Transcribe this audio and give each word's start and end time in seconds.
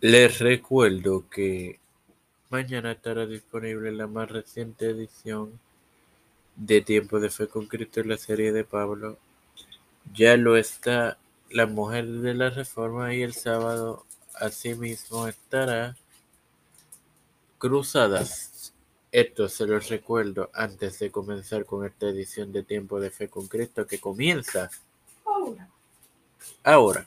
Les 0.00 0.38
recuerdo 0.40 1.24
que 1.30 1.80
mañana 2.50 2.92
estará 2.92 3.24
disponible 3.24 3.90
la 3.92 4.06
más 4.06 4.30
reciente 4.30 4.90
edición 4.90 5.58
de 6.54 6.82
Tiempo 6.82 7.18
de 7.18 7.30
Fe 7.30 7.48
con 7.48 7.66
Cristo 7.66 8.00
en 8.00 8.10
la 8.10 8.18
serie 8.18 8.52
de 8.52 8.64
Pablo. 8.64 9.16
Ya 10.12 10.36
lo 10.36 10.56
está 10.56 11.16
La 11.50 11.66
Mujer 11.66 12.06
de 12.06 12.34
la 12.34 12.50
Reforma 12.50 13.14
y 13.14 13.22
el 13.22 13.32
sábado 13.32 14.04
asimismo 14.34 15.28
estará 15.28 15.96
Cruzadas. 17.58 18.74
Esto 19.12 19.48
se 19.48 19.66
los 19.66 19.88
recuerdo 19.88 20.50
antes 20.52 20.98
de 20.98 21.10
comenzar 21.10 21.64
con 21.64 21.86
esta 21.86 22.06
edición 22.06 22.52
de 22.52 22.62
Tiempo 22.62 23.00
de 23.00 23.10
Fe 23.10 23.28
con 23.28 23.48
Cristo 23.48 23.86
que 23.86 23.98
comienza 23.98 24.70
Ahora. 25.24 25.70
ahora. 26.62 27.06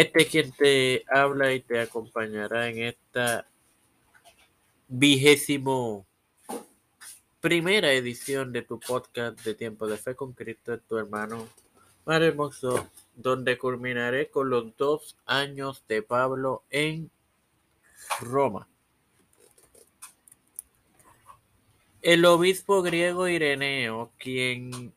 Este 0.00 0.22
es 0.22 0.28
quien 0.30 0.52
te 0.52 1.04
habla 1.10 1.52
y 1.52 1.60
te 1.60 1.78
acompañará 1.78 2.70
en 2.70 2.84
esta 2.84 3.46
vigésimo 4.88 6.06
primera 7.38 7.92
edición 7.92 8.50
de 8.50 8.62
tu 8.62 8.80
podcast 8.80 9.38
de 9.44 9.54
Tiempo 9.54 9.86
de 9.86 9.98
Fe 9.98 10.14
con 10.14 10.32
Cristo, 10.32 10.78
tu 10.80 10.96
hermano 10.96 11.46
Mar 12.06 12.22
Hermoso, 12.22 12.88
donde 13.14 13.58
culminaré 13.58 14.30
con 14.30 14.48
los 14.48 14.74
dos 14.78 15.18
años 15.26 15.84
de 15.86 16.00
Pablo 16.00 16.64
en 16.70 17.10
Roma. 18.22 18.66
El 22.00 22.24
obispo 22.24 22.80
griego 22.80 23.28
Ireneo, 23.28 24.12
quien 24.16 24.94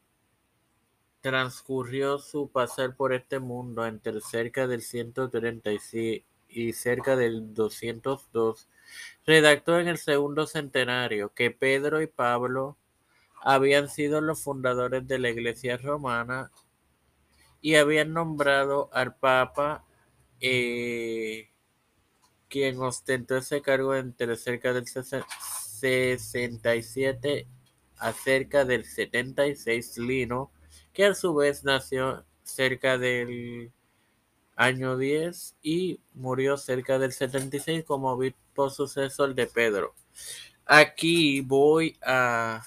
transcurrió 1.23 2.19
su 2.19 2.49
pasar 2.49 2.95
por 2.97 3.13
este 3.13 3.39
mundo 3.39 3.87
entre 3.87 4.19
cerca 4.19 4.67
del 4.67 4.81
136 4.81 6.21
y 6.49 6.73
cerca 6.73 7.15
del 7.15 7.53
202, 7.53 8.67
redactó 9.25 9.79
en 9.79 9.87
el 9.87 9.97
segundo 9.97 10.47
centenario 10.47 11.33
que 11.33 11.49
Pedro 11.49 12.01
y 12.01 12.07
Pablo 12.07 12.75
habían 13.41 13.87
sido 13.87 14.19
los 14.19 14.43
fundadores 14.43 15.07
de 15.07 15.17
la 15.17 15.29
iglesia 15.29 15.77
romana 15.77 16.51
y 17.61 17.75
habían 17.75 18.11
nombrado 18.11 18.89
al 18.91 19.15
Papa, 19.15 19.85
eh, 20.41 21.51
quien 22.49 22.81
ostentó 22.81 23.37
ese 23.37 23.61
cargo 23.61 23.95
entre 23.95 24.35
cerca 24.35 24.73
del 24.73 24.87
67 24.87 27.47
a 27.95 28.11
cerca 28.11 28.65
del 28.65 28.83
76 28.83 29.97
Lino, 29.99 30.51
que 30.93 31.05
a 31.05 31.15
su 31.15 31.33
vez 31.33 31.63
nació 31.63 32.23
cerca 32.43 32.97
del 32.97 33.71
año 34.55 34.97
10 34.97 35.55
y 35.63 35.99
murió 36.13 36.57
cerca 36.57 36.99
del 36.99 37.11
76 37.11 37.83
como 37.83 38.11
obispo 38.11 38.69
sucesor 38.69 39.33
de 39.33 39.47
Pedro. 39.47 39.95
Aquí 40.65 41.41
voy 41.41 41.97
a, 42.05 42.63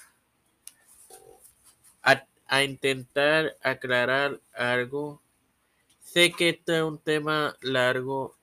a, 2.03 2.27
a 2.45 2.63
intentar 2.63 3.55
aclarar 3.63 4.41
algo. 4.53 5.21
Sé 6.01 6.31
que 6.31 6.49
este 6.49 6.77
es 6.77 6.83
un 6.83 6.99
tema 6.99 7.55
largo 7.61 8.35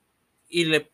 y 0.49 0.65
le 0.65 0.91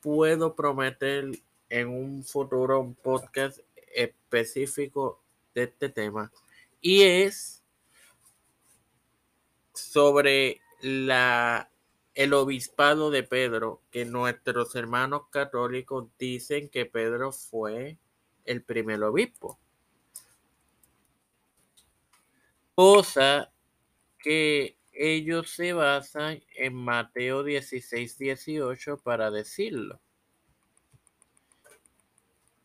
puedo 0.00 0.54
prometer 0.54 1.30
en 1.70 1.88
un 1.88 2.24
futuro 2.24 2.80
un 2.80 2.94
podcast 2.94 3.58
específico 3.94 5.22
de 5.54 5.64
este 5.64 5.88
tema. 5.88 6.30
Y 6.80 7.02
es 7.02 7.63
sobre 9.74 10.60
la, 10.80 11.70
el 12.14 12.32
obispado 12.32 13.10
de 13.10 13.22
Pedro, 13.22 13.82
que 13.90 14.04
nuestros 14.04 14.74
hermanos 14.76 15.28
católicos 15.30 16.08
dicen 16.18 16.68
que 16.68 16.86
Pedro 16.86 17.32
fue 17.32 17.98
el 18.44 18.62
primer 18.62 19.02
obispo. 19.02 19.58
Cosa 22.74 23.52
que 24.18 24.78
ellos 24.92 25.50
se 25.50 25.72
basan 25.72 26.42
en 26.56 26.74
Mateo 26.74 27.42
16, 27.42 28.18
18 28.18 28.98
para 28.98 29.30
decirlo. 29.30 30.00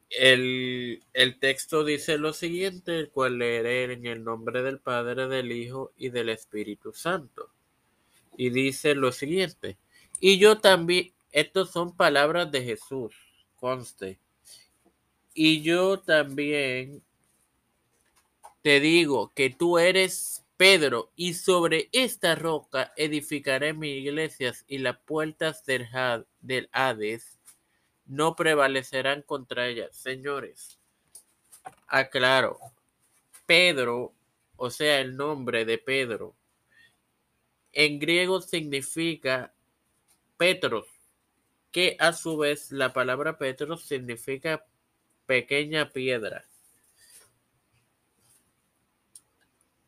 El, 0.09 1.01
texto 1.39 1.83
dice 1.83 2.17
lo 2.17 2.33
siguiente, 2.33 2.97
el 2.97 3.09
cual 3.09 3.37
leeré 3.37 3.93
en 3.93 4.05
el 4.05 4.23
nombre 4.23 4.63
del 4.63 4.79
Padre, 4.79 5.27
del 5.27 5.51
Hijo 5.51 5.93
y 5.97 6.09
del 6.09 6.29
Espíritu 6.29 6.93
Santo. 6.93 7.51
Y 8.35 8.49
dice 8.49 8.95
lo 8.95 9.11
siguiente, 9.11 9.77
y 10.19 10.39
yo 10.39 10.57
también, 10.57 11.11
estas 11.31 11.71
son 11.71 11.95
palabras 11.95 12.51
de 12.51 12.63
Jesús, 12.63 13.13
conste. 13.55 14.19
Y 15.33 15.61
yo 15.61 15.99
también 15.99 17.03
te 18.61 18.79
digo 18.79 19.31
que 19.35 19.49
tú 19.49 19.77
eres 19.77 20.43
Pedro, 20.57 21.11
y 21.15 21.35
sobre 21.35 21.87
esta 21.93 22.35
roca 22.35 22.91
edificaré 22.97 23.73
mis 23.73 23.95
iglesias 23.95 24.65
y 24.67 24.79
las 24.79 24.97
puertas 24.97 25.63
del 25.65 26.69
Hades 26.73 27.38
no 28.09 28.35
prevalecerán 28.35 29.21
contra 29.21 29.67
ellas. 29.67 29.95
Señores, 29.95 30.79
aclaro, 31.87 32.59
Pedro, 33.45 34.13
o 34.57 34.69
sea, 34.71 34.99
el 34.99 35.15
nombre 35.15 35.63
de 35.63 35.77
Pedro, 35.77 36.35
en 37.71 37.99
griego 37.99 38.41
significa 38.41 39.53
Petros, 40.37 40.87
que 41.71 41.95
a 41.99 42.13
su 42.13 42.35
vez 42.37 42.71
la 42.71 42.93
palabra 42.93 43.37
Petros 43.37 43.83
significa 43.85 44.65
pequeña 45.27 45.91
piedra. 45.91 46.43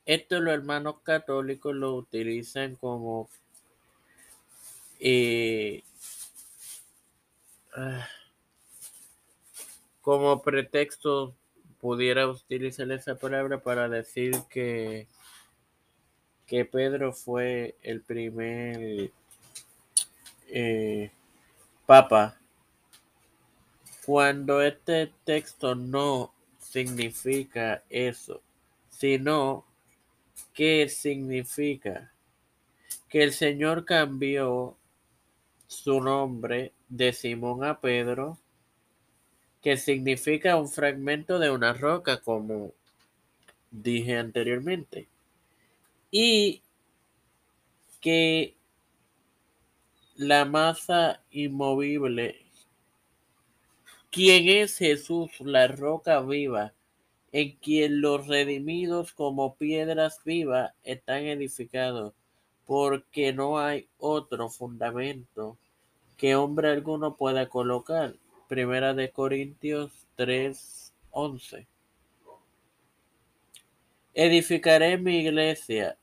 Esto 0.06 0.40
los 0.40 0.54
hermanos 0.54 1.02
católicos 1.02 1.74
lo 1.74 1.96
utilizan 1.96 2.76
como 2.76 3.30
eh, 5.00 5.84
como 10.02 10.42
pretexto 10.42 11.36
pudiera 11.80 12.28
utilizar 12.28 12.92
esa 12.92 13.16
palabra 13.16 13.62
para 13.62 13.90
decir 13.90 14.36
que, 14.50 15.08
que 16.46 16.66
Pedro 16.66 17.14
fue 17.14 17.76
el 17.82 18.02
primer 18.02 19.12
eh, 20.48 21.12
papa. 21.86 22.38
Cuando 24.06 24.62
este 24.62 25.12
texto 25.24 25.76
no 25.76 26.34
significa 26.60 27.84
eso, 27.90 28.42
sino 28.90 29.66
que 30.54 30.90
significa 30.90 32.12
que 33.08 33.24
el 33.24 33.34
Señor 33.34 33.86
cambió 33.86 34.78
su 35.68 36.02
nombre 36.02 36.74
de 36.92 37.14
Simón 37.14 37.64
a 37.64 37.80
Pedro, 37.80 38.38
que 39.62 39.78
significa 39.78 40.58
un 40.58 40.68
fragmento 40.68 41.40
de 41.40 41.50
una 41.50 41.74
roca, 41.74 42.20
como 42.20 42.74
dije 43.72 44.18
anteriormente. 44.18 45.08
Y 46.12 46.62
que 48.02 48.56
la 50.18 50.44
masa 50.44 51.22
inmovible, 51.32 52.42
quien 54.10 54.50
es 54.50 54.78
Jesús, 54.78 55.32
la 55.40 55.68
roca 55.70 56.20
viva, 56.20 56.74
en 57.32 57.56
quien 57.56 58.02
los 58.02 58.28
redimidos 58.28 59.14
como 59.14 59.56
piedras 59.56 60.22
vivas 60.26 60.74
están 60.84 61.24
edificados, 61.24 62.14
porque 62.66 63.32
no 63.32 63.60
hay 63.60 63.88
otro 63.98 64.50
fundamento 64.50 65.58
que 66.22 66.36
hombre 66.36 66.70
alguno 66.70 67.18
pueda 67.18 67.50
colocar. 67.50 68.14
Primera 68.48 68.94
de 68.94 69.10
Corintios 69.10 70.08
3, 70.18 70.94
11. 71.10 71.68
Edificaré 74.14 75.00
mi 75.00 75.18
iglesia. 75.18 75.98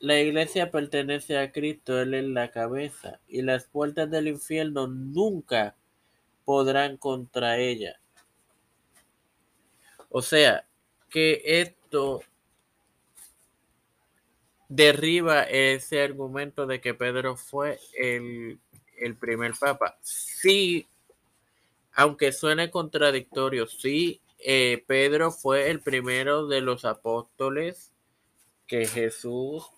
La 0.00 0.18
iglesia 0.18 0.72
pertenece 0.72 1.38
a 1.38 1.52
Cristo, 1.52 2.00
Él 2.00 2.14
es 2.14 2.24
la 2.24 2.50
cabeza, 2.50 3.20
y 3.28 3.42
las 3.42 3.68
puertas 3.68 4.10
del 4.10 4.26
infierno 4.26 4.88
nunca 4.88 5.76
podrán 6.44 6.96
contra 6.96 7.56
ella. 7.58 8.00
O 10.08 10.20
sea, 10.20 10.66
que 11.08 11.42
esto 11.44 12.24
derriba 14.68 15.44
ese 15.44 16.02
argumento 16.02 16.66
de 16.66 16.80
que 16.80 16.92
Pedro 16.92 17.36
fue 17.36 17.78
el 17.96 18.58
el 19.00 19.16
primer 19.16 19.54
papa. 19.58 19.98
Sí, 20.02 20.88
aunque 21.92 22.32
suene 22.32 22.70
contradictorio, 22.70 23.66
sí, 23.66 24.20
eh, 24.38 24.84
Pedro 24.86 25.32
fue 25.32 25.70
el 25.70 25.80
primero 25.80 26.46
de 26.46 26.60
los 26.60 26.84
apóstoles 26.84 27.92
que 28.66 28.86
Jesús 28.86 29.70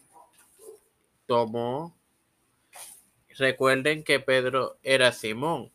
tomó 1.26 1.96
Recuerden 3.36 4.04
que 4.04 4.20
Pedro 4.20 4.78
era 4.82 5.12
Simón, 5.12 5.72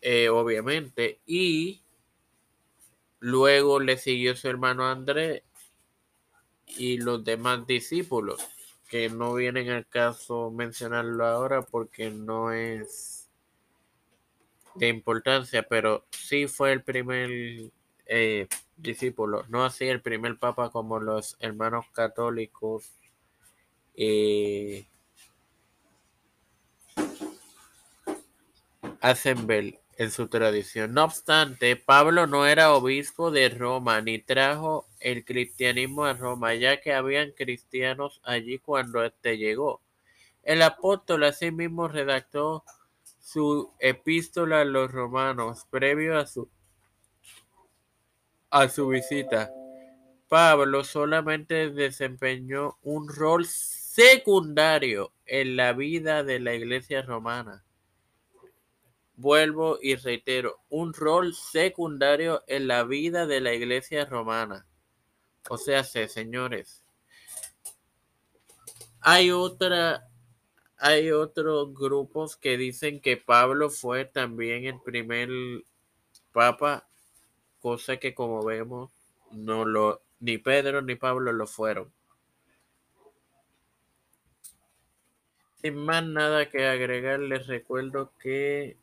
eh, 0.00 0.28
obviamente, 0.30 1.20
y 1.26 1.82
luego 3.20 3.78
le 3.78 3.98
siguió 3.98 4.34
su 4.34 4.48
hermano 4.48 4.86
Andrés 4.86 5.42
y 6.66 6.98
los 6.98 7.22
demás 7.22 7.66
discípulos, 7.66 8.40
que 8.88 9.10
no 9.10 9.34
viene 9.34 9.70
al 9.70 9.86
caso 9.86 10.50
mencionarlo 10.50 11.26
ahora 11.26 11.62
porque 11.62 12.10
no 12.10 12.52
es 12.52 13.28
de 14.74 14.88
importancia, 14.88 15.62
pero 15.68 16.06
sí 16.10 16.46
fue 16.46 16.72
el 16.72 16.82
primer 16.82 17.30
eh, 18.06 18.48
discípulo, 18.76 19.44
no 19.48 19.64
así 19.64 19.86
el 19.86 20.00
primer 20.00 20.38
papa 20.38 20.70
como 20.70 21.00
los 21.00 21.36
hermanos 21.40 21.86
católicos. 21.92 22.92
Eh, 23.94 24.86
hacen 29.00 29.46
ver 29.46 29.80
en 29.98 30.12
su 30.12 30.28
tradición. 30.28 30.94
No 30.94 31.04
obstante, 31.04 31.74
Pablo 31.74 32.28
no 32.28 32.46
era 32.46 32.72
obispo 32.72 33.32
de 33.32 33.48
Roma 33.48 34.00
ni 34.00 34.20
trajo 34.20 34.86
el 35.00 35.24
cristianismo 35.24 36.04
a 36.04 36.12
Roma, 36.14 36.54
ya 36.54 36.80
que 36.80 36.94
habían 36.94 37.32
cristianos 37.32 38.20
allí 38.22 38.60
cuando 38.60 39.04
éste 39.04 39.36
llegó. 39.36 39.82
El 40.44 40.62
apóstol 40.62 41.24
asimismo 41.24 41.88
redactó 41.88 42.64
su 43.18 43.74
epístola 43.80 44.60
a 44.60 44.64
los 44.64 44.90
romanos 44.92 45.66
previo 45.68 46.16
a 46.16 46.26
su, 46.26 46.48
a 48.50 48.68
su 48.68 48.86
visita. 48.86 49.50
Pablo 50.28 50.84
solamente 50.84 51.70
desempeñó 51.70 52.78
un 52.82 53.08
rol 53.08 53.46
secundario 53.46 55.12
en 55.26 55.56
la 55.56 55.72
vida 55.72 56.22
de 56.22 56.38
la 56.38 56.54
iglesia 56.54 57.02
romana 57.02 57.64
vuelvo 59.18 59.80
y 59.82 59.96
reitero, 59.96 60.60
un 60.70 60.94
rol 60.94 61.34
secundario 61.34 62.44
en 62.46 62.68
la 62.68 62.84
vida 62.84 63.26
de 63.26 63.40
la 63.40 63.52
iglesia 63.52 64.04
romana. 64.04 64.64
O 65.50 65.58
sea, 65.58 65.82
señores, 65.82 66.84
hay 69.00 69.32
otra, 69.32 70.08
hay 70.76 71.10
otros 71.10 71.74
grupos 71.74 72.36
que 72.36 72.56
dicen 72.56 73.00
que 73.00 73.16
Pablo 73.16 73.70
fue 73.70 74.04
también 74.04 74.66
el 74.66 74.80
primer 74.80 75.28
papa, 76.32 76.88
cosa 77.60 77.96
que 77.96 78.14
como 78.14 78.44
vemos, 78.44 78.92
no 79.32 79.64
lo, 79.64 80.00
ni 80.20 80.38
Pedro 80.38 80.80
ni 80.80 80.94
Pablo 80.94 81.32
lo 81.32 81.48
fueron. 81.48 81.92
Sin 85.60 85.74
más 85.74 86.04
nada 86.04 86.48
que 86.50 86.68
agregar, 86.68 87.18
les 87.18 87.48
recuerdo 87.48 88.12
que 88.20 88.76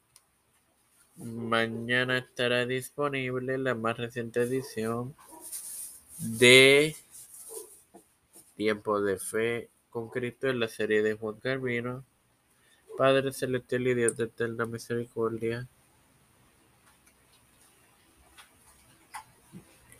Mañana 1.17 2.17
estará 2.17 2.65
disponible 2.65 3.57
la 3.57 3.73
más 3.73 3.97
reciente 3.97 4.41
edición 4.41 5.15
de 6.17 6.93
Tiempo 8.55 9.01
de 9.01 9.17
Fe 9.17 9.69
con 9.89 10.09
Cristo 10.09 10.49
en 10.49 10.59
la 10.59 10.67
serie 10.67 11.01
de 11.03 11.13
Juan 11.13 11.39
Carvino. 11.39 12.03
Padre 12.97 13.31
Celestial 13.31 13.87
y 13.87 13.93
Dios 13.93 14.17
de 14.17 14.25
eterna 14.25 14.65
misericordia. 14.65 15.67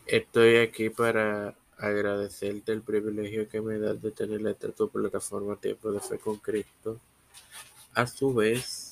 Estoy 0.05 0.57
aquí 0.57 0.89
para 0.89 1.55
agradecerte 1.77 2.73
el 2.73 2.81
privilegio 2.81 3.47
que 3.47 3.61
me 3.61 3.79
das 3.79 4.01
de 4.01 4.11
tener 4.11 4.45
esta 4.47 4.69
tu 4.71 4.89
plataforma 4.89 5.55
Tiempo 5.55 5.93
de 5.93 6.01
Fe 6.01 6.19
con 6.19 6.37
Cristo. 6.37 6.99
A 7.93 8.05
su 8.05 8.33
vez, 8.33 8.84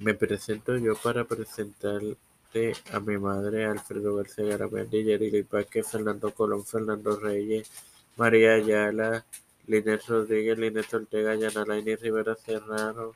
me 0.00 0.14
presento 0.14 0.76
yo 0.78 0.94
para 0.96 1.24
presentarte 1.24 2.72
a 2.92 3.00
mi 3.00 3.18
madre, 3.18 3.66
Alfredo 3.66 4.16
García 4.16 4.46
Garamendi, 4.46 5.04
Yerili 5.04 5.42
Pázquez, 5.42 5.88
Fernando 5.88 6.32
Colón, 6.32 6.64
Fernando 6.64 7.20
Reyes, 7.20 7.70
María 8.16 8.54
Ayala, 8.54 9.24
Linet 9.66 10.06
Rodríguez, 10.06 10.58
Linet 10.58 10.92
Ortega, 10.92 11.34
Yanalaini 11.34 11.96
Rivera 11.96 12.34
Serrano, 12.34 13.14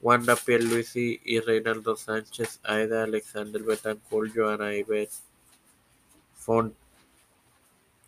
Wanda 0.00 0.36
Pierluisi 0.36 1.20
y 1.24 1.40
Reinaldo 1.40 1.96
Sánchez, 1.96 2.60
Aida 2.62 3.02
Alexander 3.02 3.62
Betancourt, 3.62 4.32
Joana 4.34 4.74
Ibet, 4.76 5.10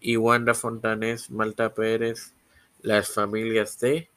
y 0.01 0.17
Wanda 0.17 0.55
Fontanés, 0.55 1.31
Malta 1.31 1.75
Pérez, 1.75 2.33
las 2.83 3.11
familias 3.11 3.79
de 3.81 4.09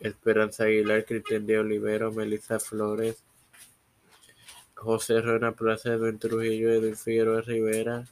Esperanza 0.00 0.64
Aguilar, 0.64 1.04
Cristian 1.04 1.46
de 1.46 1.58
Olivero, 1.58 2.12
Melissa 2.12 2.58
Flores, 2.58 3.16
José 4.76 5.20
Rueda 5.20 5.52
Plaza, 5.52 5.94
Edwin 5.94 6.18
Trujillo, 6.18 6.70
Edwin 6.70 6.96
Figueroa 6.96 7.40
Rivera, 7.40 8.04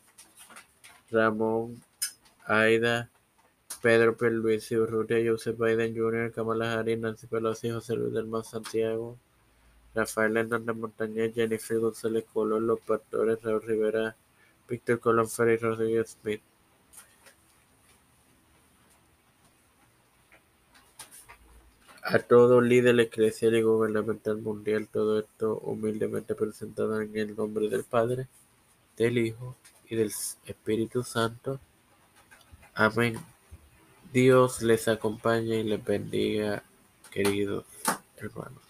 Ramón 1.11 1.83
Aida, 2.47 3.11
Pedro 3.83 4.17
Pierluisi 4.17 4.77
Urrutia, 4.77 5.19
Joseph 5.25 5.59
Biden 5.59 5.95
Jr., 5.95 6.33
Kamala 6.33 6.73
Harris, 6.73 6.99
Nancy 6.99 7.27
Pelosi, 7.27 7.71
José 7.71 7.95
Luis 7.97 8.15
del 8.15 8.27
Mar 8.27 8.45
Santiago, 8.45 9.19
Rafael 9.95 10.37
Hernández 10.37 10.75
Montañez, 10.75 11.35
Jennifer 11.35 11.79
González 11.79 12.25
Colón, 12.33 12.67
Los 12.67 12.81
Pastores, 12.81 13.43
Raúl 13.43 13.63
Rivera, 13.63 14.17
Víctor 14.69 14.99
Colón 15.01 15.29
Ferry, 15.29 15.59
Rodríguez 15.59 16.17
Smith. 16.21 16.43
A 22.07 22.19
todo 22.19 22.61
líder 22.61 23.01
eclesial 23.01 23.55
y 23.55 23.63
gubernamental 23.63 24.37
mundial, 24.37 24.89
todo 24.93 25.21
esto 25.21 25.59
humildemente 25.61 26.35
presentado 26.35 27.01
en 27.01 27.17
el 27.17 27.35
nombre 27.35 27.71
del 27.71 27.85
Padre, 27.85 28.29
del 28.99 29.17
Hijo 29.17 29.57
y 29.89 29.97
del 29.97 30.13
Espíritu 30.45 31.03
Santo. 31.03 31.59
Amén. 32.75 33.17
Dios 34.13 34.61
les 34.61 34.87
acompañe 34.87 35.61
y 35.61 35.65
les 35.65 35.83
bendiga, 35.83 36.63
queridos 37.11 37.65
hermanos. 38.19 38.64